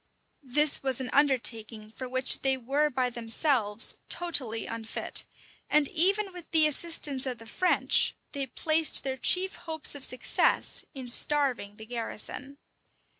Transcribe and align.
[]This 0.57 0.81
was 0.81 0.99
an 0.99 1.11
undertaking 1.13 1.91
for 1.91 2.09
which 2.09 2.41
they 2.41 2.57
were 2.57 2.89
by 2.89 3.11
themselves 3.11 3.99
totally 4.09 4.65
unfit; 4.65 5.25
and 5.69 5.87
even 5.89 6.33
with 6.33 6.49
the 6.49 6.65
assistance 6.65 7.27
of 7.27 7.37
the 7.37 7.45
French, 7.45 8.15
they 8.31 8.47
placed 8.47 9.03
their 9.03 9.15
chief 9.17 9.53
hopes 9.69 9.93
of 9.93 10.03
success 10.03 10.85
in 10.95 11.07
starving 11.07 11.75
the 11.75 11.85
garrison. 11.85 12.57